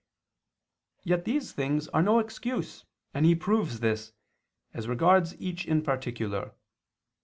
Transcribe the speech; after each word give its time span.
Yet 1.03 1.25
these 1.25 1.51
things 1.51 1.87
are 1.89 2.01
no 2.01 2.17
excuse, 2.17 2.85
and 3.13 3.23
he 3.23 3.35
proves 3.35 3.81
this, 3.81 4.13
as 4.73 4.87
regards 4.87 5.39
each 5.39 5.67
in 5.67 5.83
particular. 5.83 6.55